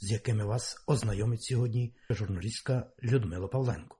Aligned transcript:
з 0.00 0.12
якими 0.12 0.44
вас 0.44 0.84
ознайомить 0.86 1.42
сьогодні 1.42 1.94
журналістка 2.10 2.86
Людмила 3.02 3.48
Павленко. 3.48 3.98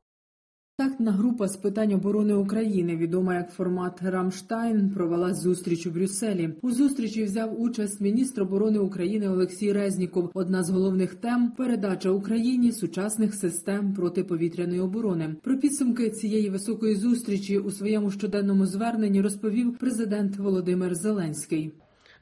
Контактна 0.81 1.13
група 1.13 1.49
з 1.49 1.57
питань 1.57 1.93
оборони 1.93 2.35
України, 2.35 2.97
відома 2.97 3.35
як 3.35 3.51
формат 3.51 4.03
Рамштайн, 4.03 4.91
провела 4.91 5.35
зустріч 5.35 5.87
у 5.87 5.91
Брюсселі. 5.91 6.55
У 6.63 6.71
зустрічі 6.71 7.25
взяв 7.25 7.61
участь 7.61 8.01
міністр 8.01 8.43
оборони 8.43 8.79
України 8.79 9.29
Олексій 9.29 9.73
Резніков. 9.73 10.31
Одна 10.35 10.63
з 10.63 10.71
головних 10.71 11.15
тем 11.15 11.51
передача 11.51 12.11
Україні 12.11 12.73
сучасних 12.73 13.35
систем 13.35 13.95
протиповітряної 13.95 14.81
оборони. 14.81 15.37
Про 15.43 15.59
підсумки 15.59 16.11
цієї 16.11 16.51
високої 16.51 16.95
зустрічі 16.95 17.59
у 17.59 17.71
своєму 17.71 18.11
щоденному 18.11 18.67
зверненні 18.67 19.21
розповів 19.21 19.79
президент 19.79 20.37
Володимир 20.37 20.95
Зеленський. 20.95 21.73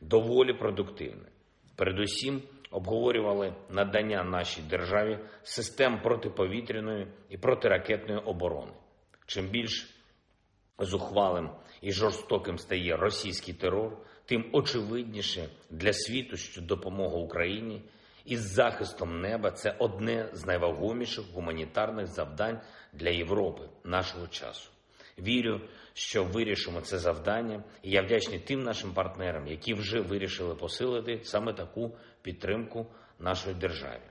Доволі 0.02 0.52
продуктивне. 0.52 1.28
Передусім 1.76 2.42
обговорювали 2.70 3.54
надання 3.70 4.24
нашій 4.24 4.62
державі 4.62 5.18
систем 5.42 6.00
протиповітряної 6.02 7.06
і 7.30 7.38
протиракетної 7.38 8.20
оборони. 8.20 8.72
Чим 9.26 9.48
більш 9.48 9.96
зухвалим 10.78 11.50
і 11.80 11.92
жорстоким 11.92 12.58
стає 12.58 12.96
російський 12.96 13.54
терор, 13.54 13.98
тим 14.24 14.50
очевидніше 14.52 15.48
для 15.70 15.92
світу, 15.92 16.36
що 16.36 16.60
допомога 16.60 17.16
Україні 17.16 17.82
із 18.24 18.40
захистом 18.40 19.20
неба 19.20 19.50
це 19.50 19.76
одне 19.78 20.28
з 20.32 20.46
найвагоміших 20.46 21.24
гуманітарних 21.34 22.06
завдань 22.06 22.60
для 22.92 23.10
Європи 23.10 23.68
нашого 23.84 24.26
часу. 24.26 24.70
Вірю, 25.18 25.60
що 25.94 26.24
вирішимо 26.24 26.80
це 26.80 26.98
завдання, 26.98 27.64
і 27.82 27.90
я 27.90 28.02
вдячний 28.02 28.38
тим 28.38 28.62
нашим 28.62 28.92
партнерам, 28.92 29.46
які 29.46 29.74
вже 29.74 30.00
вирішили 30.00 30.54
посилити 30.54 31.20
саме 31.22 31.52
таку 31.52 31.96
підтримку 32.22 32.86
нашої 33.18 33.54
державі, 33.54 34.02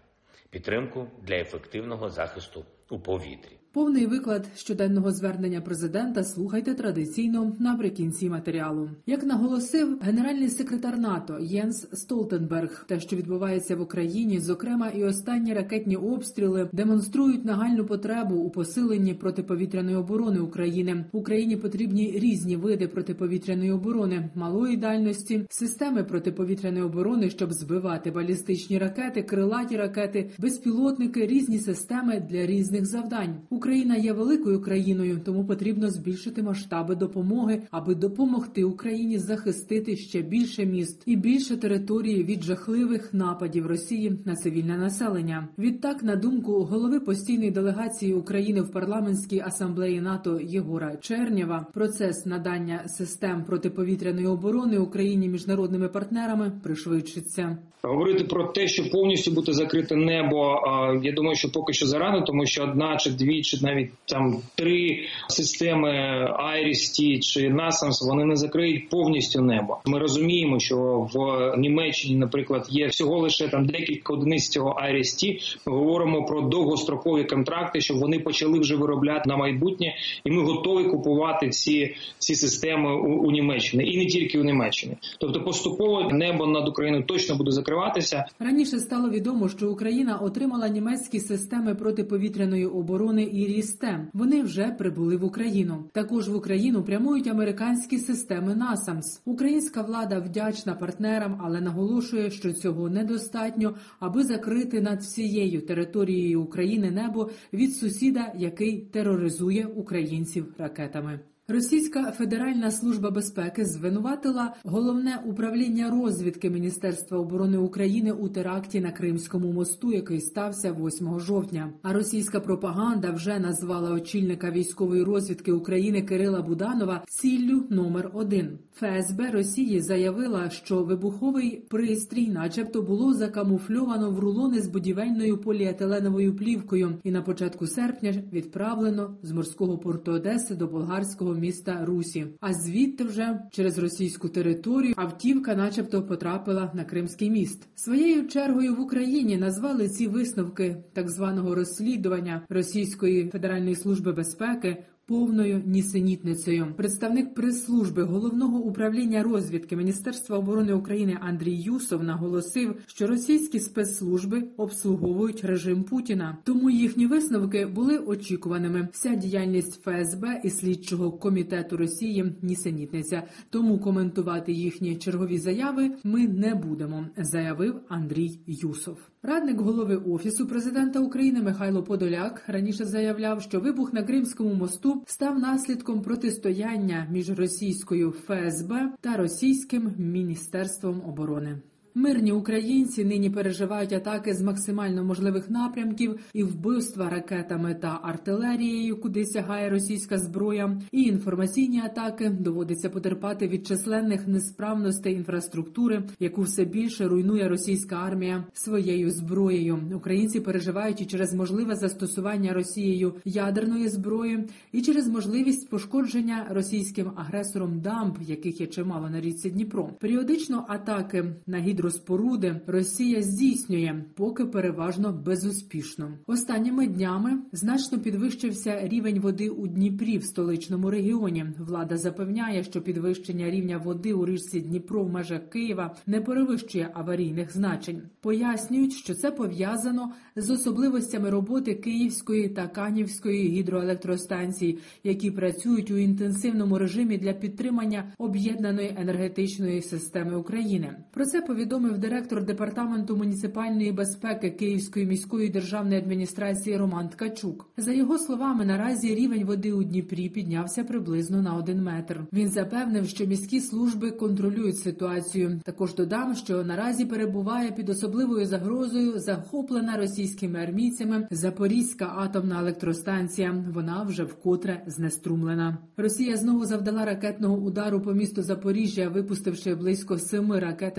підтримку 0.50 1.11
для 1.22 1.36
ефективного 1.36 2.09
захисту 2.09 2.66
у 2.89 3.00
повітрі. 3.00 3.58
Повний 3.76 4.06
виклад 4.06 4.48
щоденного 4.56 5.12
звернення 5.12 5.62
президента 5.62 6.23
слухайте 6.23 6.73
традиційно 6.73 7.56
наприкінці 7.59 8.30
матеріалу. 8.30 8.90
Як 9.06 9.23
наголосив 9.23 10.00
генеральний 10.02 10.50
секретар 10.50 10.98
НАТО 11.00 11.38
Єнс 11.42 11.88
Столтенберг, 11.94 12.86
те, 12.88 13.00
що 13.00 13.16
відбувається 13.16 13.76
в 13.76 13.82
Україні, 13.82 14.40
зокрема 14.40 14.88
і 14.90 15.04
останні 15.04 15.54
ракетні 15.54 15.95
обстріли, 15.95 16.70
демонструють 16.73 17.45
нагальну 17.45 17.86
потребу 17.86 18.36
у 18.36 18.50
посиленні 18.50 19.14
протиповітряної 19.14 19.95
оборони 19.95 20.39
України. 20.39 21.06
Україні 21.12 21.58
потрібні 21.58 22.12
різні 22.16 22.56
види 22.56 22.88
протиповітряної 22.88 23.72
оборони, 23.72 24.30
малої 24.36 24.78
дальності, 24.78 25.45
системи 25.50 26.04
протиповітряної 26.04 26.84
оборони, 26.84 27.30
щоб 27.30 27.54
збивати 27.54 28.12
балістичні 28.12 28.78
ракети, 28.78 29.23
крилаті 29.23 29.78
ракети, 29.78 30.30
безпілотники, 30.39 31.28
різні 31.28 31.60
системи 31.60 32.28
для 32.30 32.45
різних 32.45 32.86
завдань. 32.86 33.36
Україна 33.66 33.95
є 33.95 34.13
великою 34.13 34.61
країною, 34.61 35.21
тому 35.25 35.45
потрібно 35.45 35.89
збільшити 35.89 36.44
масштаби 36.44 36.95
допомоги, 36.95 37.61
аби 37.71 37.95
допомогти 37.95 38.63
Україні 38.63 39.19
захистити 39.19 39.95
ще 39.95 40.21
більше 40.21 40.65
міст 40.65 41.03
і 41.05 41.15
більше 41.15 41.58
території 41.58 42.23
від 42.23 42.43
жахливих 42.43 43.14
нападів 43.14 43.67
Росії 43.67 44.20
на 44.25 44.36
цивільне 44.36 44.77
населення. 44.77 45.48
Відтак, 45.58 46.04
на 46.04 46.15
думку 46.15 46.64
голови 46.64 46.99
постійної 46.99 47.52
делегації 47.52 48.14
України 48.14 48.61
в 48.61 48.71
парламентській 48.71 49.39
асамблеї 49.39 50.02
НАТО 50.02 50.39
Єгора 50.43 50.98
Чернєва, 51.02 51.67
процес 51.73 52.25
надання 52.25 52.87
систем 52.87 53.43
протиповітряної 53.43 54.27
оборони 54.27 54.77
Україні 54.77 55.30
міжнародними 55.30 55.89
партнерами 55.89 56.52
пришвидшиться. 56.64 57.58
Говорити 57.83 58.23
про 58.23 58.48
те, 58.48 58.67
що 58.67 58.89
повністю 58.89 59.31
буде 59.31 59.54
закрите 59.54 59.95
небо. 59.95 60.61
Я 61.04 61.11
думаю, 61.11 61.36
що 61.36 61.52
поки 61.52 61.73
що 61.73 61.86
зарано, 61.86 62.21
тому 62.21 62.45
що 62.45 62.64
одна 62.64 62.98
чи 62.98 63.11
дві, 63.11 63.42
чи 63.42 63.55
навіть 63.61 63.89
там 64.05 64.38
три 64.55 64.99
системи 65.27 65.89
Айрісті 66.38 67.20
чи 67.20 67.49
Насамс 67.49 68.02
вони 68.02 68.26
не 68.26 68.36
закриють 68.36 68.89
повністю 68.89 69.42
небо. 69.42 69.77
Ми 69.86 69.99
розуміємо, 69.99 70.60
що 70.60 70.76
в 71.14 71.58
Німеччині, 71.58 72.16
наприклад, 72.16 72.67
є 72.70 72.88
всього 72.88 73.17
лише 73.17 73.48
там 73.48 73.66
декілька 73.66 74.14
одиниць 74.14 74.49
цього 74.49 74.76
Айрісті. 74.77 75.39
Ми 75.66 75.73
говоримо 75.73 76.26
про 76.26 76.42
довгострокові 76.42 77.23
контракти, 77.23 77.82
щоб 77.82 77.98
вони 77.98 78.20
почали 78.20 78.60
вже 78.60 78.76
виробляти 78.76 79.30
на 79.30 79.38
майбутнє, 79.38 79.95
і 80.26 80.32
ми 80.32 80.43
готові 80.43 80.89
купувати 80.89 81.49
ці 81.49 81.95
ці 82.17 82.36
системи 82.36 82.95
у, 82.95 83.27
у 83.27 83.32
Німеччині 83.32 83.93
і 83.93 83.98
не 83.98 84.05
тільки 84.05 84.39
у 84.39 84.43
Німеччині. 84.43 84.98
Тобто, 85.20 85.43
поступово 85.43 86.10
небо 86.11 86.45
над 86.45 86.70
Україною 86.70 87.04
точно 87.04 87.36
буде 87.36 87.52
закриватися. 87.52 88.26
Раніше 88.39 88.80
стало 88.80 89.10
відомо, 89.10 89.49
що 89.49 89.72
Україна 89.72 90.17
отримала 90.17 90.70
німецькі 90.70 91.20
системи 91.20 91.76
протиповітряної 91.76 92.66
оборони 92.66 93.23
і 93.23 93.45
Рістем. 93.48 94.08
Вони 94.14 94.42
вже 94.42 94.76
прибули 94.78 95.17
в 95.17 95.23
Україну. 95.23 95.89
Також 95.94 96.30
в 96.30 96.36
Україну 96.36 96.83
прямують 96.83 97.28
американські 97.28 97.98
системи 97.98 98.56
НАСАМС. 98.56 99.22
Українська 99.26 99.82
влада 99.82 100.20
вдячна 100.20 100.76
партнерам, 100.76 101.39
але 101.44 101.61
наголошує, 101.61 102.32
що 102.32 102.54
цього 102.54 102.89
недостатньо, 102.89 103.76
аби 104.00 104.23
закрити 104.23 104.82
над 104.82 105.02
всією 105.02 105.61
територією 105.61 106.42
України 106.42 106.92
небо 106.92 107.30
від 107.54 107.76
сусіда, 107.76 108.34
який 108.38 108.82
тероризує 108.82 109.66
українців 109.66 110.54
ракетами. 110.58 111.20
Російська 111.48 112.11
Федеральна 112.11 112.72
служба 112.72 113.11
безпеки 113.11 113.66
звинуватила 113.66 114.54
головне 114.64 115.23
управління 115.26 115.89
розвідки 115.89 116.50
Міністерства 116.50 117.17
оборони 117.17 117.58
України 117.58 118.11
у 118.11 118.30
теракті 118.30 118.82
на 118.82 118.92
Кримському 118.92 119.52
мосту, 119.52 119.92
який 119.92 120.22
стався 120.22 120.72
8 120.72 121.20
жовтня. 121.20 121.73
А 121.82 121.94
російська 121.94 122.39
пропаганда 122.39 123.11
вже 123.11 123.39
назвала 123.39 123.92
очільника 123.92 124.52
військової 124.52 125.04
розвідки 125.04 125.52
України 125.52 126.02
Кирила 126.02 126.42
Буданова 126.42 127.04
ціллю 127.08 127.64
номер 127.70 128.12
один. 128.13 128.60
ФСБ 128.74 129.31
Росії 129.31 129.81
заявила, 129.81 130.50
що 130.50 130.84
вибуховий 130.84 131.66
пристрій, 131.69 132.28
начебто, 132.28 132.81
було 132.81 133.13
закамуфльовано 133.13 134.12
в 134.12 134.19
рулони 134.19 134.62
з 134.62 134.68
будівельною 134.68 135.38
поліетиленовою 135.38 136.36
плівкою, 136.36 136.98
і 137.04 137.12
на 137.12 137.22
початку 137.22 137.68
серпня 137.68 138.13
відправлено 138.34 139.18
з 139.24 139.31
морського 139.31 139.78
порту 139.78 140.12
Одеси 140.12 140.56
до 140.56 140.68
болгарського 140.68 141.35
міста 141.40 141.86
Русі. 141.86 142.28
А 142.40 142.54
звідти 142.54 143.04
вже 143.04 143.40
через 143.51 143.78
російську 143.78 144.30
територію 144.30 144.94
автівка, 144.98 145.56
начебто, 145.56 146.04
потрапила 146.04 146.72
на 146.74 146.84
Кримський 146.84 147.30
міст. 147.30 147.68
Своєю 147.75 148.28
чергою 148.28 148.75
в 148.75 148.80
Україні 148.80 149.38
назвали 149.38 149.90
ці 149.90 150.07
висновки 150.07 150.84
так 150.94 151.10
званого 151.10 151.56
розслідування 151.56 152.46
Російської 152.50 153.30
федеральної 153.30 153.75
служби 153.75 154.12
безпеки. 154.12 154.84
Повною 155.07 155.62
нісенітницею 155.66 156.74
представник 156.77 157.33
прес-служби 157.33 158.04
головного 158.04 158.57
управління 158.57 159.24
розвідки 159.24 159.75
Міністерства 159.75 160.38
оборони 160.38 160.74
України 160.74 161.18
Андрій 161.21 161.56
Юсов 161.56 162.04
наголосив, 162.04 162.75
що 162.88 163.07
російські 163.07 163.60
спецслужби 163.60 164.44
обслуговують 164.57 165.44
режим 165.44 165.83
Путіна, 165.83 166.38
тому 166.44 166.69
їхні 166.69 167.07
висновки 167.07 167.66
були 167.66 167.98
очікуваними. 167.98 168.88
Вся 168.92 169.16
діяльність 169.16 169.84
ФСБ 169.84 170.42
і 170.44 170.50
слідчого 170.50 171.12
комітету 171.12 171.78
Росії 171.78 172.36
нісенітниця. 172.42 173.24
Тому 173.50 173.80
коментувати 173.80 174.52
їхні 174.52 174.96
чергові 174.96 175.38
заяви 175.38 175.92
ми 176.04 176.28
не 176.28 176.56
будемо, 176.56 177.06
заявив 177.18 177.75
Андрій 177.90 178.40
Юсов. 178.48 178.98
Радник 179.27 179.62
голови 179.62 179.95
офісу 179.95 180.48
президента 180.48 181.00
України 181.00 181.42
Михайло 181.42 181.83
Подоляк 181.83 182.44
раніше 182.48 182.86
заявляв, 182.86 183.42
що 183.42 183.60
вибух 183.60 183.94
на 183.94 184.04
Кримському 184.04 184.54
мосту 184.54 185.04
став 185.07 185.39
наслідком 185.39 186.01
протистояння 186.01 187.07
між 187.12 187.30
російською 187.30 188.12
ФСБ 188.12 188.94
та 189.01 189.18
російським 189.18 189.94
міністерством 189.98 191.01
оборони. 191.06 191.57
Мирні 191.97 192.31
українці 192.31 193.06
нині 193.06 193.30
переживають 193.30 193.94
атаки 193.94 194.33
з 194.33 194.42
максимально 194.42 195.03
можливих 195.03 195.50
напрямків 195.50 196.19
і 196.33 196.44
вбивства 196.44 197.09
ракетами 197.09 197.75
та 197.75 198.00
артилерією, 198.03 199.01
куди 199.01 199.25
сягає 199.25 199.69
російська 199.69 200.18
зброя, 200.18 200.81
і 200.92 201.01
інформаційні 201.01 201.80
атаки 201.80 202.30
доводиться 202.30 202.89
потерпати 202.89 203.47
від 203.47 203.68
численних 203.68 204.27
несправностей 204.27 205.13
інфраструктури, 205.13 206.03
яку 206.19 206.42
все 206.42 206.65
більше 206.65 207.07
руйнує 207.07 207.47
російська 207.47 207.95
армія 207.95 208.45
своєю 208.53 209.12
зброєю. 209.12 209.80
Українці 209.95 210.39
переживають 210.39 211.01
і 211.01 211.06
через 211.06 211.33
можливе 211.33 211.75
застосування 211.75 212.53
Росією 212.53 213.13
ядерної 213.25 213.89
зброї, 213.89 214.47
і 214.71 214.81
через 214.81 215.07
можливість 215.07 215.69
пошкодження 215.69 216.47
російським 216.50 217.12
агресором 217.15 217.80
дамб, 217.80 218.18
яких 218.21 218.62
є 218.62 218.68
чимало 218.68 219.09
на 219.09 219.21
річці 219.21 219.50
Дніпро. 219.50 219.89
Періодично 220.00 220.65
атаки 220.69 221.25
на 221.47 221.57
гідроспоруди 221.86 222.62
Росія 222.68 223.22
здійснює, 223.22 224.04
поки 224.16 224.46
переважно 224.46 225.22
безуспішно. 225.26 226.12
Останніми 226.28 226.88
днями 226.88 227.32
значно 227.52 228.00
підвищився 228.00 228.88
рівень 228.88 229.20
води 229.20 229.50
у 229.50 229.68
Дніпрі 229.68 230.18
в 230.18 230.24
столичному 230.24 230.90
регіоні. 230.90 231.46
Влада 231.60 231.98
запевняє, 231.98 232.64
що 232.64 232.82
підвищення 232.82 233.50
рівня 233.50 233.78
води 233.78 234.14
у 234.14 234.26
річці 234.26 234.62
Дніпро 234.62 235.04
в 235.04 235.12
межах 235.12 235.50
Києва 235.50 235.96
не 236.08 236.22
перевищує 236.22 236.90
аварійних 236.94 237.54
значень. 237.54 238.02
Пояснюють, 238.22 238.94
що 238.94 239.14
це 239.14 239.31
пов'язано 239.31 240.12
з 240.36 240.50
особливостями 240.50 241.30
роботи 241.30 241.76
Київської 241.76 242.50
та 242.50 242.68
Канівської 242.68 243.48
гідроелектростанцій, 243.48 244.78
які 245.04 245.31
працюють 245.31 245.92
у 245.92 245.98
інтенсивному 245.98 246.78
режимі 246.78 247.18
для 247.18 247.34
підтримання 247.34 248.14
об'єднаної 248.18 248.96
енергетичної 248.98 249.81
системи 249.81 250.36
України. 250.36 250.96
Про 251.12 251.26
це 251.26 251.42
повідомив 251.75 251.98
директор 252.00 252.45
департаменту 252.45 253.18
муніципальної 253.18 253.92
безпеки 253.92 254.50
Київської 254.50 255.06
міської 255.06 255.50
державної 255.50 255.98
адміністрації 255.98 256.77
Роман 256.77 257.10
Ткачук. 257.10 257.69
За 257.77 257.92
його 257.92 258.18
словами, 258.18 258.66
наразі 258.66 259.16
рівень 259.16 259.45
води 259.45 259.74
у 259.74 259.83
Дніпрі 259.83 260.30
піднявся 260.30 260.83
приблизно 260.83 261.42
на 261.42 261.56
один 261.56 261.83
метр. 261.83 262.22
Він 262.33 262.50
запевнив, 262.50 263.07
що 263.07 263.25
міські 263.25 263.62
служби 263.62 264.12
контролюють 264.12 264.77
ситуацію. 264.77 265.62
Також 265.63 265.95
додам, 265.95 266.36
що 266.36 266.63
наразі 266.63 267.06
перебуває 267.06 267.72
під 267.72 267.89
особливою 267.89 268.45
загрозою 268.45 269.19
захоплена 269.19 269.98
російськими 269.98 270.60
армійцями 270.60 271.28
Запорізька 271.31 272.13
атомна 272.18 272.60
електростанція. 272.60 273.63
Вона 273.74 274.04
вже 274.04 274.24
вкотре 274.24 274.83
знеструмлена. 274.88 275.78
Росія 275.98 276.38
знову 276.38 276.66
завдала 276.66 277.06
ракетного 277.06 277.57
удару 277.57 278.01
по 278.01 278.13
місту 278.13 278.42
Запоріжжя, 278.42 279.10
випустивши 279.10 279.75
близько 279.75 280.18
семи 280.18 280.60
ракет 280.60 280.98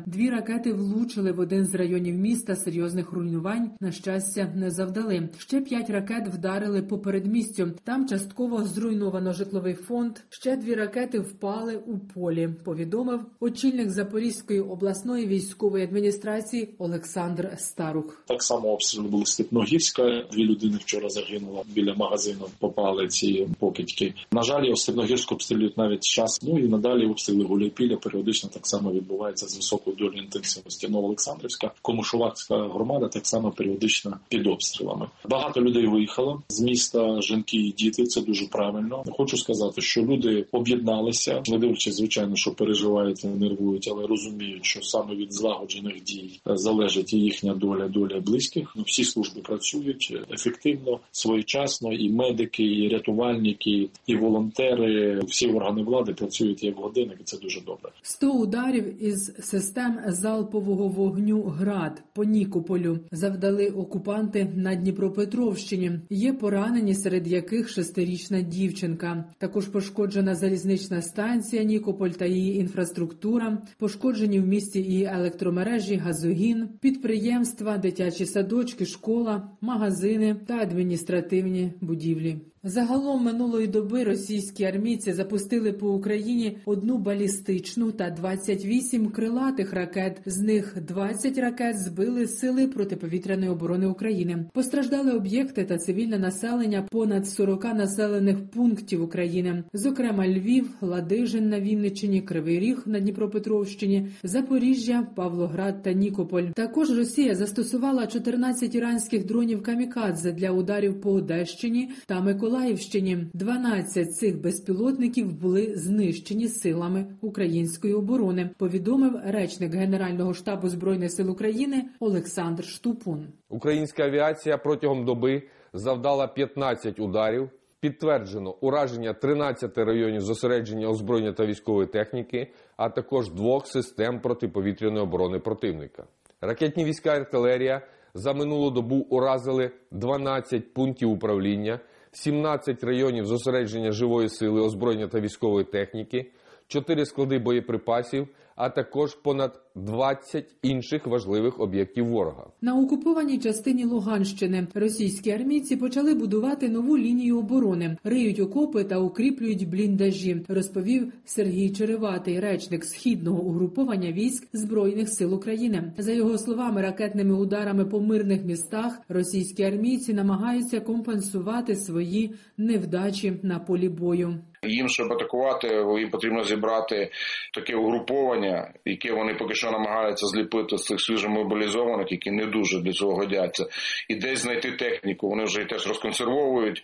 С-300. 0.00 0.10
Дві 0.10 0.30
ракети 0.30 0.72
влучили 0.72 1.32
в 1.32 1.40
один 1.40 1.66
з 1.66 1.74
районів 1.74 2.14
міста. 2.14 2.56
Серйозних 2.56 3.12
руйнувань 3.12 3.70
на 3.80 3.92
щастя 3.92 4.52
не 4.56 4.70
завдали. 4.70 5.28
Ще 5.38 5.60
п'ять 5.60 5.90
ракет 5.90 6.28
вдарили 6.28 6.82
по 6.82 6.98
передмістю. 6.98 7.72
Там 7.84 8.08
частково 8.08 8.64
зруйновано 8.64 9.32
житловий 9.32 9.74
фонд. 9.74 10.12
Ще 10.28 10.56
дві 10.56 10.74
ракети 10.74 11.18
впали 11.18 11.76
у 11.76 11.98
полі. 11.98 12.48
Повідомив 12.64 13.20
очільник 13.40 13.90
Запорізької 13.90 14.60
обласної 14.60 15.26
військової 15.26 15.84
адміністрації 15.84 16.74
Олександр 16.78 17.52
Старух. 17.58 18.22
Так 18.26 18.42
само 18.42 18.68
обстріли 18.68 19.08
були 19.08 19.26
Степногірська. 19.26 20.24
Дві 20.32 20.44
людини 20.44 20.76
вчора 20.80 21.08
загинуло 21.08 21.64
біля 21.74 21.94
магазину. 21.94 22.46
Попали 22.58 23.08
ці 23.08 23.48
покидьки. 23.58 24.14
На 24.32 24.42
жаль, 24.42 24.74
Степногірську 24.74 25.34
обстрілюють 25.34 25.78
навіть 25.78 26.02
час. 26.04 26.40
Ну 26.42 26.58
і 26.58 26.68
надалі 26.68 27.06
обстріли 27.06 27.44
Гуляйпіля 27.44 27.96
періодично 27.96 28.50
так 28.52 28.66
само 28.66 28.92
відбувається 28.92 29.46
з 29.46 29.56
високою 29.56 29.79
долею 29.86 30.22
інтенсивності. 30.22 30.88
Новоолександрівська, 30.88 31.70
Комушувацька 31.82 32.68
громада 32.68 33.08
так 33.08 33.26
само 33.26 33.50
періодично 33.50 34.18
під 34.28 34.46
обстрілами. 34.46 35.06
Багато 35.28 35.60
людей 35.60 35.86
виїхало 35.86 36.42
з 36.48 36.60
міста. 36.60 37.20
Жінки 37.20 37.56
і 37.56 37.72
діти. 37.72 38.04
Це 38.04 38.20
дуже 38.20 38.46
правильно. 38.46 39.04
Хочу 39.10 39.36
сказати, 39.36 39.80
що 39.80 40.02
люди 40.02 40.46
об'єдналися, 40.52 41.42
не 41.48 41.58
дивлячись, 41.58 41.94
звичайно, 41.94 42.36
що 42.36 42.54
переживають, 42.54 43.24
нервують, 43.24 43.88
але 43.92 44.06
розуміють, 44.06 44.64
що 44.64 44.82
саме 44.82 45.14
від 45.14 45.32
злагоджених 45.32 46.02
дій 46.02 46.40
залежить 46.46 47.12
і 47.12 47.18
їхня 47.18 47.54
доля, 47.54 47.88
доля 47.88 48.20
близьких. 48.20 48.72
Ну, 48.76 48.82
всі 48.86 49.04
служби 49.04 49.40
працюють 49.40 50.18
ефективно, 50.30 51.00
своєчасно, 51.12 51.92
і 51.92 52.10
медики, 52.10 52.64
і 52.64 52.88
рятувальники, 52.88 53.88
і 54.06 54.16
волонтери, 54.16 55.20
всі 55.28 55.46
органи 55.46 55.82
влади 55.82 56.12
працюють 56.12 56.62
як 56.62 56.76
годинник, 56.76 57.18
це 57.24 57.38
дуже 57.38 57.60
добре. 57.60 57.90
100 58.02 58.32
ударів 58.32 59.02
із 59.02 59.32
систем 59.70 60.00
залпового 60.06 60.88
вогню 60.88 61.42
ГРАД 61.42 62.02
по 62.12 62.24
Нікополю 62.24 62.98
завдали 63.12 63.68
окупанти 63.68 64.52
на 64.54 64.74
Дніпропетровщині. 64.74 66.00
Є 66.10 66.32
поранені, 66.32 66.94
серед 66.94 67.28
яких 67.28 67.68
шестирічна 67.68 68.40
дівчинка. 68.40 69.24
Також 69.38 69.66
пошкоджена 69.66 70.34
залізнична 70.34 71.02
станція 71.02 71.62
Нікополь 71.62 72.10
та 72.10 72.26
її 72.26 72.60
інфраструктура, 72.60 73.62
пошкоджені 73.78 74.40
в 74.40 74.46
місті 74.46 74.80
і 74.80 75.04
електромережі, 75.04 75.96
газогін, 75.96 76.68
підприємства, 76.80 77.78
дитячі 77.78 78.26
садочки, 78.26 78.86
школа, 78.86 79.50
магазини 79.60 80.36
та 80.46 80.54
адміністративні 80.54 81.72
будівлі. 81.80 82.40
Загалом 82.64 83.24
минулої 83.24 83.66
доби 83.66 84.04
російські 84.04 84.64
армійці 84.64 85.12
запустили 85.12 85.72
по 85.72 85.90
Україні 85.90 86.58
одну 86.64 86.98
балістичну 86.98 87.92
та 87.92 88.10
28 88.10 89.10
крилатих 89.10 89.72
ракет. 89.72 90.20
З 90.26 90.40
них 90.40 90.76
20 90.86 91.38
ракет 91.38 91.78
збили 91.78 92.26
сили 92.26 92.66
протиповітряної 92.66 93.50
оборони 93.50 93.86
України. 93.86 94.44
Постраждали 94.52 95.12
об'єкти 95.12 95.64
та 95.64 95.78
цивільне 95.78 96.18
населення 96.18 96.82
понад 96.90 97.28
40 97.28 97.64
населених 97.64 98.50
пунктів 98.50 99.02
України, 99.02 99.64
зокрема 99.72 100.28
Львів, 100.28 100.70
Ладижин 100.80 101.48
на 101.48 101.60
Вінниччині, 101.60 102.22
Кривий 102.22 102.60
Ріг 102.60 102.82
на 102.86 103.00
Дніпропетровщині, 103.00 104.08
Запоріжжя, 104.22 105.06
Павлоград 105.14 105.82
та 105.82 105.92
Нікополь. 105.92 106.44
Також 106.54 106.98
Росія 106.98 107.34
застосувала 107.34 108.06
14 108.06 108.74
іранських 108.74 109.26
дронів 109.26 109.62
камікадзе 109.62 110.32
для 110.32 110.50
ударів 110.50 111.00
по 111.00 111.12
Одещині 111.12 111.90
та 112.06 112.20
Миколаївщині. 112.20 112.49
Миколаївщині 112.50 113.26
12 113.34 114.16
цих 114.16 114.40
безпілотників 114.40 115.32
були 115.40 115.76
знищені 115.76 116.48
силами 116.48 117.06
української 117.20 117.94
оборони. 117.94 118.50
Повідомив 118.58 119.20
речник 119.24 119.74
Генерального 119.74 120.34
штабу 120.34 120.68
збройних 120.68 121.12
сил 121.12 121.30
України 121.30 121.84
Олександр 122.00 122.64
Штупун. 122.64 123.26
Українська 123.48 124.04
авіація 124.04 124.58
протягом 124.58 125.04
доби 125.04 125.42
завдала 125.72 126.26
15 126.26 127.00
ударів. 127.00 127.50
Підтверджено 127.80 128.54
ураження 128.60 129.12
13 129.12 129.78
районів 129.78 130.20
зосередження 130.20 130.88
озброєння 130.88 131.32
та 131.32 131.46
військової 131.46 131.86
техніки, 131.86 132.52
а 132.76 132.88
також 132.88 133.30
двох 133.30 133.66
систем 133.66 134.20
протиповітряної 134.20 135.02
оборони 135.02 135.38
противника. 135.38 136.04
Ракетні 136.40 136.84
війська 136.84 137.14
і 137.14 137.18
артилерія 137.18 137.82
за 138.14 138.32
минулу 138.32 138.70
добу 138.70 138.96
уразили 138.96 139.70
12 139.90 140.74
пунктів 140.74 141.10
управління. 141.10 141.80
17 142.12 142.84
районів 142.84 143.26
зосередження 143.26 143.92
живої 143.92 144.28
сили, 144.28 144.60
озброєння 144.60 145.08
та 145.08 145.20
військової 145.20 145.64
техніки, 145.64 146.30
4 146.70 147.06
склади 147.06 147.38
боєприпасів, 147.38 148.28
а 148.56 148.68
також 148.68 149.14
понад 149.14 149.60
20 149.74 150.56
інших 150.62 151.06
важливих 151.06 151.60
об'єктів 151.60 152.06
ворога. 152.06 152.46
На 152.60 152.78
окупованій 152.78 153.38
частині 153.38 153.84
Луганщини 153.84 154.66
російські 154.74 155.30
армійці 155.30 155.76
почали 155.76 156.14
будувати 156.14 156.68
нову 156.68 156.98
лінію 156.98 157.38
оборони, 157.38 157.96
риють 158.04 158.40
окопи 158.40 158.84
та 158.84 158.98
укріплюють 158.98 159.68
бліндажі. 159.68 160.44
Розповів 160.48 161.12
Сергій 161.24 161.70
Череватий, 161.70 162.40
речник 162.40 162.84
східного 162.84 163.42
угруповання 163.42 164.12
військ 164.12 164.48
збройних 164.52 165.08
сил 165.08 165.34
України. 165.34 165.92
За 165.98 166.12
його 166.12 166.38
словами, 166.38 166.82
ракетними 166.82 167.34
ударами 167.34 167.84
по 167.84 168.00
мирних 168.00 168.44
містах 168.44 169.00
російські 169.08 169.62
армійці 169.62 170.14
намагаються 170.14 170.80
компенсувати 170.80 171.76
свої 171.76 172.34
невдачі 172.58 173.40
на 173.42 173.58
полі 173.58 173.88
бою. 173.88 174.38
Їм, 174.66 174.88
щоб 174.88 175.12
атакувати, 175.12 175.68
їм 175.98 176.10
потрібно 176.10 176.44
зібрати 176.44 177.10
таке 177.54 177.76
угруповання, 177.76 178.72
яке 178.84 179.12
вони 179.12 179.34
поки 179.34 179.54
що 179.54 179.70
намагаються 179.70 180.26
зліпити 180.26 180.78
з 180.78 180.84
цих 180.84 181.00
свіжомобілізованих, 181.00 182.12
які 182.12 182.30
не 182.30 182.46
дуже 182.46 182.80
для 182.80 182.92
цього 182.92 183.14
годяться, 183.14 183.66
і 184.08 184.14
десь 184.14 184.38
знайти 184.38 184.72
техніку. 184.72 185.28
Вони 185.28 185.44
вже 185.44 185.64
теж 185.64 185.86
розконсервовують. 185.86 186.82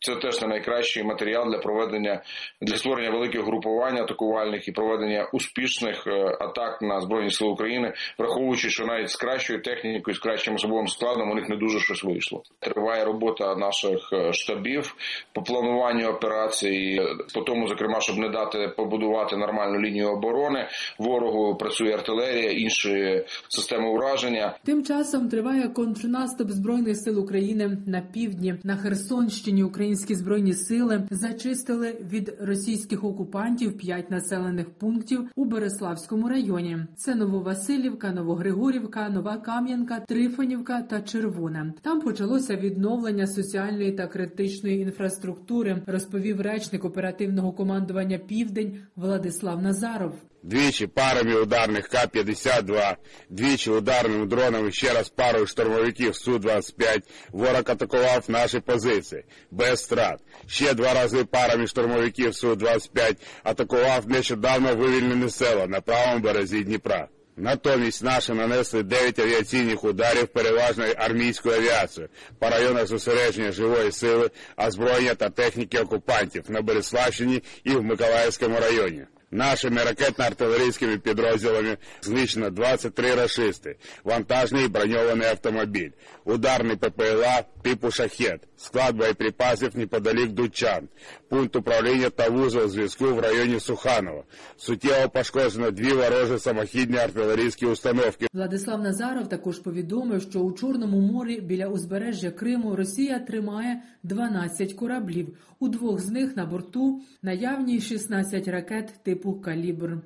Це 0.00 0.16
теж 0.16 0.42
не 0.42 0.48
найкращий 0.48 1.02
матеріал 1.02 1.50
для 1.50 1.58
проведення 1.58 2.22
для 2.60 2.76
створення 2.76 3.10
великих 3.10 3.44
групувань 3.44 3.98
атакувальних 3.98 4.68
і 4.68 4.72
проведення 4.72 5.28
успішних 5.32 6.06
е, 6.06 6.36
атак 6.40 6.82
на 6.82 7.00
збройні 7.00 7.30
сили 7.30 7.50
України, 7.50 7.92
враховуючи, 8.18 8.70
що 8.70 8.86
навіть 8.86 9.10
з 9.10 9.16
кращою 9.16 9.62
технікою, 9.62 10.14
з 10.14 10.18
кращим 10.18 10.54
особовим 10.54 10.88
складом 10.88 11.30
у 11.30 11.34
них 11.34 11.48
не 11.48 11.56
дуже 11.56 11.80
щось 11.80 12.04
вийшло. 12.04 12.42
Триває 12.60 13.04
робота 13.04 13.54
наших 13.54 14.12
е, 14.12 14.32
штабів 14.32 14.94
по 15.32 15.42
плануванню 15.42 16.08
операцій, 16.08 17.00
по 17.34 17.40
тому, 17.40 17.68
зокрема, 17.68 18.00
щоб 18.00 18.18
не 18.18 18.28
дати 18.28 18.68
побудувати 18.76 19.36
нормальну 19.36 19.80
лінію 19.80 20.08
оборони. 20.08 20.68
Ворогу 20.98 21.56
працює 21.56 21.92
артилерія, 21.92 22.50
інші 22.50 23.24
системи 23.48 23.88
ураження. 23.88 24.56
Тим 24.64 24.84
часом 24.84 25.28
триває 25.28 25.68
контрнаступ 25.68 26.50
збройних 26.50 26.96
сил 26.96 27.20
України 27.20 27.78
на 27.86 28.00
півдні 28.00 28.54
на 28.64 28.76
Херсонщині. 28.76 29.62
Українські 29.88 30.14
збройні 30.14 30.54
сили 30.54 31.08
зачистили 31.10 31.96
від 32.12 32.36
російських 32.40 33.04
окупантів 33.04 33.78
п'ять 33.78 34.10
населених 34.10 34.70
пунктів 34.70 35.30
у 35.36 35.44
Береславському 35.44 36.28
районі. 36.28 36.78
Це 36.96 37.14
Нововасилівка, 37.14 38.12
Новогригорівка, 38.12 39.08
Нова 39.08 39.36
Кам'янка, 39.36 40.00
Трифонівка 40.00 40.82
та 40.82 41.00
Червоне. 41.02 41.72
Там 41.82 42.00
почалося 42.00 42.56
відновлення 42.56 43.26
соціальної 43.26 43.92
та 43.92 44.06
критичної 44.06 44.80
інфраструктури, 44.80 45.82
розповів 45.86 46.40
речник 46.40 46.84
оперативного 46.84 47.52
командування 47.52 48.18
Південь 48.18 48.78
Владислав 48.96 49.62
Назаров. 49.62 50.14
Двічі 50.48 50.86
парами 50.86 51.34
ударних 51.34 51.88
К-52, 51.88 52.96
двічі 53.30 53.70
ударними 53.70 54.26
дронами 54.26 54.72
ще 54.72 54.92
раз 54.92 55.08
парою 55.08 55.46
штурмовиків 55.46 56.12
Су-25 56.12 57.02
ворог 57.32 57.62
атакував 57.66 58.24
наші 58.28 58.60
позиції 58.60 59.24
без 59.50 59.80
страт. 59.80 60.20
Ще 60.46 60.74
два 60.74 60.94
рази 60.94 61.24
парами 61.24 61.66
штурмовиків 61.66 62.34
Су-25 62.34 63.16
атакував 63.42 64.08
нещодавно 64.08 64.76
вивільнене 64.76 65.30
село 65.30 65.66
на 65.66 65.80
правому 65.80 66.18
березі 66.18 66.64
Дніпра. 66.64 67.08
Натомість 67.36 68.04
наші 68.04 68.32
нанесли 68.32 68.82
9 68.82 69.18
авіаційних 69.18 69.84
ударів 69.84 70.26
переважної 70.26 70.94
армійською 70.98 71.54
авіацією 71.54 72.10
по 72.38 72.50
районах 72.50 72.86
зосередження 72.86 73.52
живої 73.52 73.92
сили, 73.92 74.30
озброєння 74.66 75.14
та 75.14 75.28
техніки 75.30 75.78
окупантів 75.78 76.44
на 76.48 76.62
Береславщині 76.62 77.42
і 77.64 77.70
в 77.70 77.82
Миколаївському 77.82 78.60
районі. 78.60 79.04
Нашими 79.30 79.82
ракетно-артилерійськими 79.82 80.98
підрозділами 80.98 81.76
знищено 82.02 82.50
23 82.50 83.14
рашисти, 83.14 83.76
вантажний 84.04 84.68
броньований 84.68 85.28
автомобіль, 85.28 85.90
ударний 86.24 86.76
ППЛА 86.76 87.42
типу 87.62 87.90
«Шахет», 87.90 88.40
склад 88.58 88.96
боєприпасів 88.96 89.78
неподалік 89.78 90.32
Дучан, 90.32 90.88
пункт 91.28 91.56
управління 91.56 92.10
та 92.10 92.28
вузол 92.28 92.68
зв'язку 92.68 93.04
в 93.04 93.20
районі 93.20 93.60
Суханова. 93.60 94.24
Суттєво 94.56 95.08
пошкоджено 95.08 95.70
дві 95.70 95.92
ворожі 95.92 96.38
самохідні 96.38 96.96
артилерійські 96.96 97.66
установки. 97.66 98.26
Владислав 98.32 98.82
Назаров 98.82 99.28
також 99.28 99.58
повідомив, 99.58 100.22
що 100.22 100.40
у 100.40 100.52
Чорному 100.52 101.00
морі 101.00 101.40
біля 101.40 101.66
узбережжя 101.68 102.30
Криму 102.30 102.76
Росія 102.76 103.18
тримає 103.18 103.82
12 104.02 104.72
кораблів. 104.72 105.36
У 105.58 105.68
двох 105.68 106.00
з 106.00 106.08
них 106.08 106.36
на 106.36 106.46
борту 106.46 107.00
наявні 107.22 107.80
16 107.80 108.48
ракет 108.48 108.92
типу 109.04 109.40
Калібр. 109.40 109.98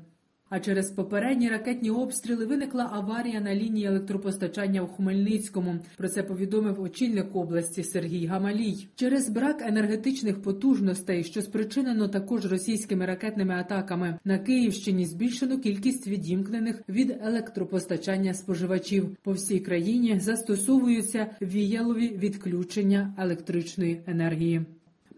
А 0.54 0.60
через 0.60 0.90
попередні 0.90 1.48
ракетні 1.48 1.90
обстріли 1.90 2.46
виникла 2.46 2.90
аварія 2.92 3.40
на 3.40 3.54
лінії 3.54 3.86
електропостачання 3.86 4.82
в 4.82 4.88
Хмельницькому. 4.92 5.74
Про 5.96 6.08
це 6.08 6.22
повідомив 6.22 6.82
очільник 6.82 7.36
області 7.36 7.82
Сергій 7.84 8.26
Гамалій. 8.26 8.88
Через 8.96 9.28
брак 9.28 9.62
енергетичних 9.62 10.42
потужностей, 10.42 11.24
що 11.24 11.42
спричинено 11.42 12.08
також 12.08 12.46
російськими 12.46 13.06
ракетними 13.06 13.54
атаками, 13.54 14.18
на 14.24 14.38
Київщині 14.38 15.06
збільшено 15.06 15.58
кількість 15.58 16.06
відімкнених 16.06 16.82
від 16.88 17.16
електропостачання 17.22 18.34
споживачів. 18.34 19.16
По 19.22 19.32
всій 19.32 19.60
країні 19.60 20.20
застосовуються 20.20 21.26
віялові 21.42 22.08
відключення 22.08 23.14
електричної 23.18 24.02
енергії. 24.06 24.64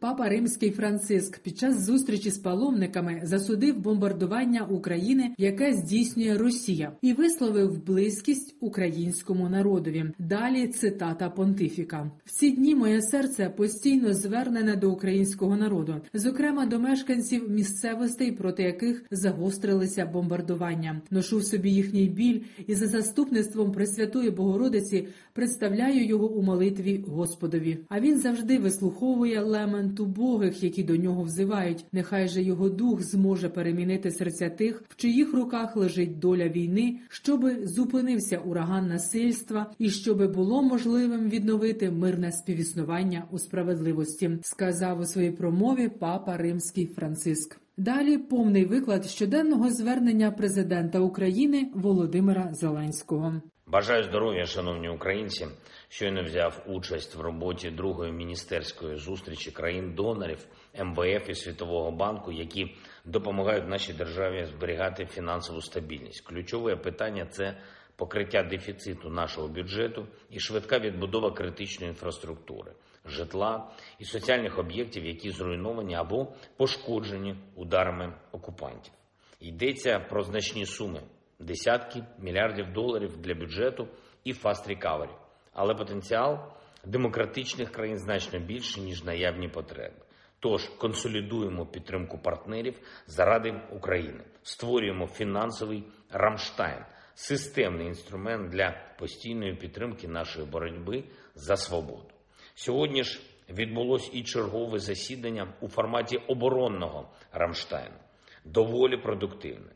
Папа 0.04 0.28
Римський 0.28 0.70
Франциск 0.70 1.38
під 1.38 1.58
час 1.58 1.86
зустрічі 1.86 2.30
з 2.30 2.38
паломниками 2.38 3.20
засудив 3.22 3.78
бомбардування 3.78 4.62
України, 4.62 5.30
яке 5.38 5.72
здійснює 5.72 6.38
Росія, 6.38 6.92
і 7.02 7.12
висловив 7.12 7.84
близькість 7.84 8.56
українському 8.60 9.48
народові. 9.48 10.04
Далі 10.18 10.68
цитата 10.68 11.30
понтифіка: 11.30 12.10
в 12.24 12.30
ці 12.30 12.50
дні 12.50 12.74
моє 12.74 13.02
серце 13.02 13.52
постійно 13.56 14.14
звернене 14.14 14.76
до 14.76 14.90
українського 14.90 15.56
народу, 15.56 15.94
зокрема 16.14 16.66
до 16.66 16.78
мешканців 16.78 17.50
місцевостей, 17.50 18.32
проти 18.32 18.62
яких 18.62 19.04
загострилися 19.10 20.06
бомбардування. 20.06 21.00
Ношу 21.10 21.38
в 21.38 21.44
собі 21.44 21.70
їхній 21.70 22.08
біль 22.08 22.40
і 22.66 22.74
за 22.74 22.86
заступництвом 22.86 23.72
Пресвятої 23.72 24.30
Богородиці 24.30 25.08
представляю 25.32 26.06
його 26.06 26.30
у 26.30 26.42
молитві 26.42 27.04
Господові. 27.08 27.78
А 27.88 28.00
він 28.00 28.18
завжди 28.18 28.58
вислуховує 28.58 29.40
лемент 29.40 29.93
убогих, 30.00 30.62
які 30.62 30.82
до 30.82 30.96
нього 30.96 31.22
взивають. 31.22 31.84
Нехай 31.92 32.28
же 32.28 32.42
його 32.42 32.68
дух 32.68 33.02
зможе 33.02 33.48
перемінити 33.48 34.10
серця 34.10 34.50
тих, 34.50 34.82
в 34.88 34.96
чиїх 34.96 35.34
руках 35.34 35.76
лежить 35.76 36.18
доля 36.18 36.48
війни, 36.48 36.98
щоби 37.08 37.66
зупинився 37.66 38.38
ураган 38.38 38.88
насильства 38.88 39.70
і 39.78 39.90
щоби 39.90 40.28
було 40.28 40.62
можливим 40.62 41.28
відновити 41.28 41.90
мирне 41.90 42.32
співіснування 42.32 43.24
у 43.30 43.38
справедливості, 43.38 44.30
сказав 44.42 45.00
у 45.00 45.04
своїй 45.04 45.30
промові 45.30 45.88
папа 45.88 46.36
Римський 46.36 46.86
Франциск. 46.86 47.60
Далі 47.76 48.18
повний 48.18 48.64
виклад 48.64 49.06
щоденного 49.06 49.70
звернення 49.70 50.30
президента 50.30 50.98
України 50.98 51.70
Володимира 51.74 52.54
Зеленського. 52.54 53.34
Бажаю 53.66 54.04
здоров'я, 54.04 54.46
шановні 54.46 54.88
українці. 54.88 55.46
Щойно 55.94 56.22
взяв 56.22 56.62
участь 56.66 57.14
в 57.14 57.20
роботі 57.20 57.70
другої 57.70 58.12
міністерської 58.12 58.96
зустрічі 58.96 59.50
країн-донорів 59.50 60.46
МВФ 60.84 61.28
і 61.28 61.34
Світового 61.34 61.90
банку, 61.90 62.32
які 62.32 62.76
допомагають 63.04 63.68
нашій 63.68 63.92
державі 63.92 64.44
зберігати 64.44 65.06
фінансову 65.06 65.60
стабільність. 65.60 66.20
Ключове 66.20 66.76
питання 66.76 67.26
це 67.26 67.58
покриття 67.96 68.42
дефіциту 68.42 69.10
нашого 69.10 69.48
бюджету 69.48 70.06
і 70.30 70.40
швидка 70.40 70.78
відбудова 70.78 71.32
критичної 71.32 71.90
інфраструктури, 71.90 72.72
житла 73.04 73.70
і 73.98 74.04
соціальних 74.04 74.58
об'єктів, 74.58 75.06
які 75.06 75.30
зруйновані 75.30 75.94
або 75.94 76.32
пошкоджені 76.56 77.36
ударами 77.54 78.14
окупантів. 78.32 78.92
Йдеться 79.40 79.98
про 79.98 80.22
значні 80.22 80.66
суми 80.66 81.00
десятки 81.38 82.04
мільярдів 82.18 82.72
доларів 82.72 83.16
для 83.16 83.34
бюджету 83.34 83.88
і 84.24 84.32
fast 84.32 84.68
recovery 84.68 85.10
але 85.54 85.74
потенціал 85.74 86.38
демократичних 86.84 87.72
країн 87.72 87.98
значно 87.98 88.38
більший, 88.38 88.82
ніж 88.82 89.04
наявні 89.04 89.48
потреби. 89.48 89.96
Тож 90.40 90.68
консолідуємо 90.68 91.66
підтримку 91.66 92.18
партнерів 92.18 92.74
заради 93.06 93.60
України, 93.72 94.24
створюємо 94.42 95.06
фінансовий 95.06 95.84
Рамштайн, 96.10 96.84
системний 97.14 97.86
інструмент 97.86 98.50
для 98.50 98.94
постійної 98.98 99.54
підтримки 99.54 100.08
нашої 100.08 100.46
боротьби 100.46 101.04
за 101.34 101.56
свободу. 101.56 102.10
Сьогодні 102.54 103.04
ж 103.04 103.20
відбулось 103.50 104.10
і 104.12 104.22
чергове 104.22 104.78
засідання 104.78 105.54
у 105.60 105.68
форматі 105.68 106.16
оборонного 106.16 107.08
Рамштайну, 107.32 107.96
доволі 108.44 108.96
продуктивне. 108.96 109.70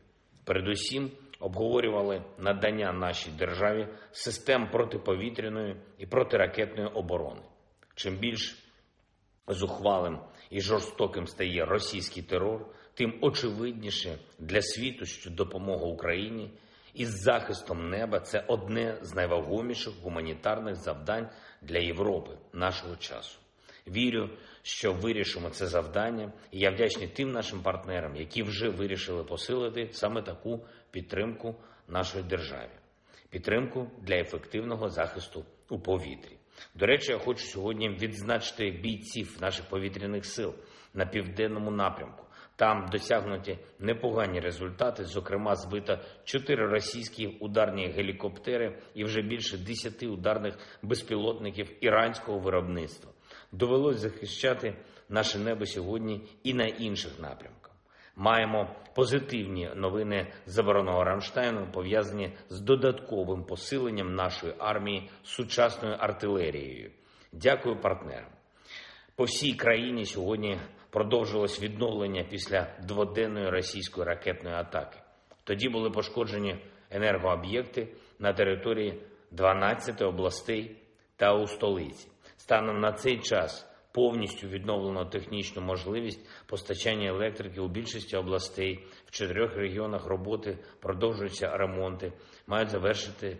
Передусім 0.45 1.11
обговорювали 1.39 2.23
надання 2.37 2.93
нашій 2.93 3.31
державі 3.31 3.87
систем 4.11 4.69
протиповітряної 4.71 5.75
і 5.97 6.05
протиракетної 6.05 6.87
оборони. 6.87 7.41
Чим 7.95 8.17
більш 8.17 8.57
зухвалим 9.47 10.19
і 10.49 10.61
жорстоким 10.61 11.27
стає 11.27 11.65
російський 11.65 12.23
терор, 12.23 12.65
тим 12.93 13.17
очевидніше 13.21 14.19
для 14.39 14.61
світу, 14.61 15.05
що 15.05 15.29
допомога 15.29 15.85
Україні 15.85 16.51
із 16.93 17.21
захистом 17.21 17.89
неба 17.89 18.19
це 18.19 18.43
одне 18.47 18.97
з 19.01 19.15
найвагоміших 19.15 19.93
гуманітарних 20.01 20.75
завдань 20.75 21.29
для 21.61 21.79
Європи 21.79 22.37
нашого 22.53 22.95
часу. 22.95 23.39
Вірю, 23.91 24.29
що 24.61 24.93
вирішимо 24.93 25.49
це 25.49 25.67
завдання, 25.67 26.31
і 26.51 26.59
я 26.59 26.71
вдячний 26.71 27.07
тим 27.07 27.31
нашим 27.31 27.61
партнерам, 27.61 28.15
які 28.15 28.43
вже 28.43 28.69
вирішили 28.69 29.23
посилити 29.23 29.89
саме 29.91 30.21
таку 30.21 30.65
підтримку 30.91 31.55
нашої 31.87 32.23
державі, 32.23 32.71
підтримку 33.29 33.91
для 34.01 34.15
ефективного 34.15 34.89
захисту 34.89 35.45
у 35.69 35.79
повітрі. 35.79 36.37
До 36.75 36.85
речі, 36.85 37.11
я 37.11 37.17
хочу 37.17 37.45
сьогодні 37.45 37.89
відзначити 37.89 38.71
бійців 38.71 39.37
наших 39.41 39.65
повітряних 39.65 40.25
сил 40.25 40.55
на 40.93 41.05
південному 41.05 41.71
напрямку. 41.71 42.25
Там 42.55 42.85
досягнуті 42.91 43.57
непогані 43.79 44.39
результати. 44.39 45.03
Зокрема, 45.03 45.55
збито 45.55 45.99
чотири 46.23 46.67
російські 46.67 47.27
ударні 47.27 47.87
гелікоптери 47.87 48.81
і 48.93 49.03
вже 49.03 49.21
більше 49.21 49.57
десяти 49.57 50.07
ударних 50.07 50.57
безпілотників 50.81 51.85
іранського 51.85 52.39
виробництва. 52.39 53.11
Довелось 53.51 53.99
захищати 53.99 54.75
наше 55.09 55.39
небо 55.39 55.65
сьогодні 55.65 56.21
і 56.43 56.53
на 56.53 56.65
інших 56.65 57.19
напрямках. 57.19 57.71
Маємо 58.15 58.75
позитивні 58.95 59.69
новини 59.75 60.33
забороного 60.45 61.03
Рамштайну, 61.03 61.67
пов'язані 61.71 62.37
з 62.49 62.59
додатковим 62.59 63.43
посиленням 63.43 64.15
нашої 64.15 64.53
армії 64.59 65.09
сучасною 65.23 65.95
артилерією. 65.99 66.91
Дякую 67.31 67.81
партнерам. 67.81 68.31
По 69.15 69.23
всій 69.23 69.53
країні 69.53 70.05
сьогодні 70.05 70.59
продовжилось 70.89 71.61
відновлення 71.61 72.23
після 72.29 72.67
дводенної 72.83 73.49
російської 73.49 74.07
ракетної 74.07 74.55
атаки. 74.55 74.97
Тоді 75.43 75.69
були 75.69 75.89
пошкоджені 75.89 76.55
енергооб'єкти 76.89 77.87
на 78.19 78.33
території 78.33 79.01
12 79.31 80.01
областей 80.01 80.75
та 81.15 81.33
у 81.33 81.47
столиці. 81.47 82.07
Станом 82.49 82.79
на 82.79 82.91
цей 82.91 83.19
час 83.19 83.67
повністю 83.91 84.47
відновлено 84.47 85.05
технічну 85.05 85.61
можливість 85.61 86.29
постачання 86.47 87.09
електрики 87.09 87.61
у 87.61 87.67
більшості 87.67 88.17
областей 88.17 88.87
в 89.05 89.11
чотирьох 89.11 89.55
регіонах 89.55 90.05
роботи 90.05 90.57
продовжуються 90.79 91.57
ремонти, 91.57 92.13
мають 92.47 92.69
завершити 92.69 93.37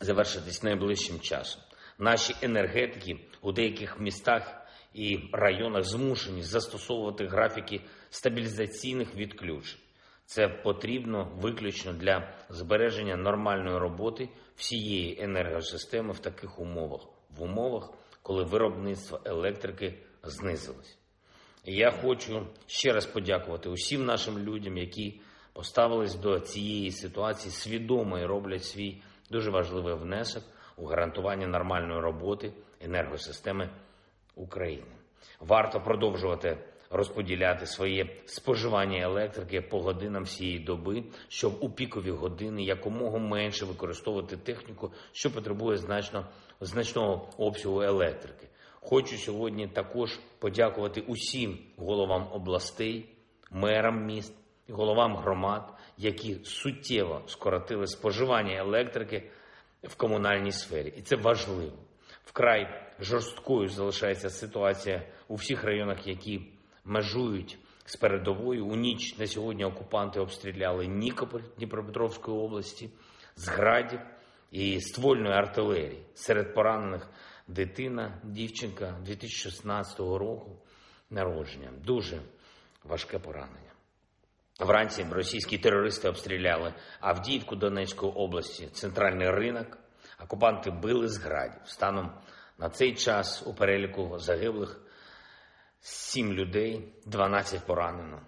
завершитись 0.00 0.62
найближчим 0.62 1.20
часом. 1.20 1.62
Наші 1.98 2.34
енергетики 2.42 3.18
у 3.42 3.52
деяких 3.52 4.00
містах 4.00 4.66
і 4.94 5.18
районах 5.32 5.84
змушені 5.84 6.42
застосовувати 6.42 7.26
графіки 7.26 7.80
стабілізаційних 8.10 9.14
відключень. 9.14 9.80
Це 10.24 10.48
потрібно 10.48 11.32
виключно 11.34 11.92
для 11.92 12.34
збереження 12.48 13.16
нормальної 13.16 13.78
роботи 13.78 14.28
всієї 14.54 15.22
енергосистеми 15.22 16.12
в 16.12 16.18
таких 16.18 16.58
умовах, 16.58 17.00
в 17.30 17.42
умовах, 17.42 17.90
коли 18.26 18.44
виробництво 18.44 19.20
електрики 19.24 19.94
знизилось. 20.22 20.98
І 21.64 21.74
я 21.74 21.90
хочу 21.90 22.46
ще 22.66 22.92
раз 22.92 23.06
подякувати 23.06 23.68
усім 23.68 24.04
нашим 24.04 24.38
людям, 24.38 24.76
які 24.76 25.20
поставились 25.52 26.14
до 26.14 26.40
цієї 26.40 26.90
ситуації 26.90 27.52
свідомо 27.52 28.18
і 28.18 28.26
роблять 28.26 28.64
свій 28.64 29.02
дуже 29.30 29.50
важливий 29.50 29.94
внесок 29.94 30.42
у 30.76 30.86
гарантування 30.86 31.46
нормальної 31.46 32.00
роботи 32.00 32.52
енергосистеми 32.80 33.70
України. 34.34 34.92
Варто 35.40 35.80
продовжувати 35.80 36.58
розподіляти 36.90 37.66
своє 37.66 38.06
споживання 38.26 38.98
електрики 38.98 39.60
по 39.60 39.80
годинам 39.80 40.22
всієї 40.22 40.58
доби, 40.58 41.04
щоб 41.28 41.58
у 41.60 41.70
пікові 41.70 42.10
години 42.10 42.62
якомога 42.62 43.18
менше 43.18 43.64
використовувати 43.64 44.36
техніку, 44.36 44.92
що 45.12 45.30
потребує 45.30 45.76
значно, 45.76 46.26
значного 46.60 47.28
обсягу 47.38 47.82
електрики. 47.82 48.48
Хочу 48.80 49.16
сьогодні 49.16 49.68
також 49.68 50.20
подякувати 50.38 51.00
усім 51.00 51.58
головам 51.76 52.28
областей, 52.32 53.08
мерам 53.50 54.04
міст 54.04 54.34
і 54.68 54.72
головам 54.72 55.16
громад, 55.16 55.72
які 55.98 56.44
суттєво 56.44 57.22
скоротили 57.26 57.86
споживання 57.86 58.56
електрики 58.56 59.30
в 59.82 59.96
комунальній 59.96 60.52
сфері, 60.52 60.94
і 60.96 61.02
це 61.02 61.16
важливо. 61.16 61.72
Вкрай 62.24 62.68
жорсткою 63.00 63.68
залишається 63.68 64.30
ситуація 64.30 65.02
у 65.28 65.34
всіх 65.34 65.64
районах, 65.64 66.06
які 66.06 66.40
межують 66.86 67.58
з 67.84 67.96
передовою. 67.96 68.66
У 68.66 68.76
ніч 68.76 69.18
на 69.18 69.26
сьогодні 69.26 69.64
окупанти 69.64 70.20
обстріляли 70.20 70.86
Нікополь 70.86 71.40
Дніпропетровської 71.56 72.38
області 72.38 72.90
з 73.36 73.48
градів 73.48 74.00
і 74.50 74.80
ствольної 74.80 75.34
артилерії. 75.34 76.02
Серед 76.14 76.54
поранених 76.54 77.10
дитина, 77.48 78.20
дівчинка 78.24 78.94
2016 79.04 79.98
року 79.98 80.56
народження. 81.10 81.70
Дуже 81.84 82.20
важке 82.84 83.18
поранення. 83.18 83.72
Вранці 84.60 85.06
російські 85.10 85.58
терористи 85.58 86.08
обстріляли 86.08 86.74
Авдіївку 87.00 87.56
Донецької 87.56 88.12
області, 88.12 88.68
центральний 88.72 89.30
ринок. 89.30 89.78
Окупанти 90.24 90.70
били 90.70 91.08
з 91.08 91.18
градів. 91.18 91.60
Станом 91.64 92.10
на 92.58 92.70
цей 92.70 92.94
час 92.94 93.46
у 93.46 93.54
переліку 93.54 94.18
загиблих 94.18 94.85
7 95.86 96.32
людей, 96.32 96.92
12 97.04 97.66
поранено. 97.66 98.20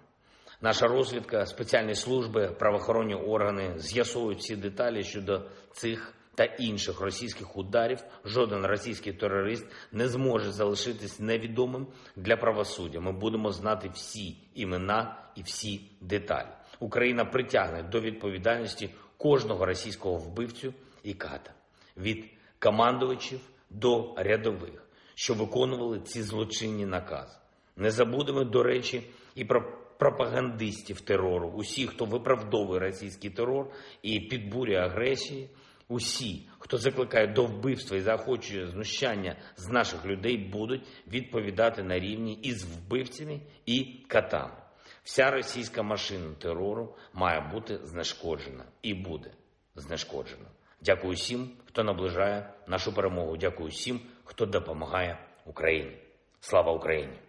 Наша 0.61 0.87
розвідка, 0.87 1.45
спеціальні 1.45 1.95
служби, 1.95 2.55
правоохоронні 2.59 3.15
органи 3.15 3.73
з'ясовують 3.79 4.39
всі 4.39 4.55
деталі 4.55 5.03
щодо 5.03 5.49
цих 5.71 6.13
та 6.35 6.43
інших 6.43 7.01
російських 7.01 7.57
ударів. 7.57 8.03
Жоден 8.25 8.65
російський 8.65 9.13
терорист 9.13 9.65
не 9.91 10.07
зможе 10.07 10.51
залишитись 10.51 11.19
невідомим 11.19 11.87
для 12.15 12.37
правосуддя. 12.37 12.99
Ми 12.99 13.11
будемо 13.11 13.51
знати 13.51 13.89
всі 13.93 14.37
імена 14.53 15.17
і 15.35 15.41
всі 15.41 15.81
деталі. 16.01 16.49
Україна 16.79 17.25
притягне 17.25 17.83
до 17.83 17.99
відповідальності 18.01 18.89
кожного 19.17 19.65
російського 19.65 20.15
вбивцю 20.15 20.73
і 21.03 21.13
ката 21.13 21.53
від 21.97 22.25
командувачів 22.59 23.39
до 23.69 24.13
рядових, 24.17 24.87
що 25.15 25.33
виконували 25.33 25.99
ці 25.99 26.21
злочинні 26.21 26.85
накази. 26.85 27.38
Не 27.79 27.91
забудемо, 27.91 28.43
до 28.43 28.63
речі, 28.63 29.03
і 29.35 29.45
про 29.45 29.79
пропагандистів 29.99 31.01
терору, 31.01 31.49
усі, 31.55 31.87
хто 31.87 32.05
виправдовує 32.05 32.79
російський 32.79 33.29
терор 33.29 33.71
і 34.01 34.19
підбурює 34.19 34.77
агресії, 34.77 35.49
усі, 35.87 36.47
хто 36.59 36.77
закликає 36.77 37.27
до 37.27 37.45
вбивства 37.45 37.97
і 37.97 38.01
заохочує 38.01 38.67
знущання 38.67 39.35
з 39.55 39.67
наших 39.67 40.05
людей, 40.05 40.37
будуть 40.37 40.87
відповідати 41.07 41.83
на 41.83 41.99
рівні 41.99 42.33
із 42.33 42.63
вбивцями 42.63 43.39
і 43.65 43.83
катами. 44.07 44.57
Вся 45.03 45.31
російська 45.31 45.83
машина 45.83 46.33
терору 46.39 46.95
має 47.13 47.41
бути 47.53 47.79
знешкоджена 47.83 48.65
і 48.81 48.93
буде 48.93 49.31
знешкоджена. 49.75 50.45
Дякую 50.81 51.13
всім, 51.13 51.49
хто 51.65 51.83
наближає 51.83 52.53
нашу 52.67 52.95
перемогу. 52.95 53.37
Дякую 53.37 53.69
всім, 53.69 53.99
хто 54.23 54.45
допомагає 54.45 55.17
Україні. 55.45 55.97
Слава 56.39 56.71
Україні! 56.71 57.28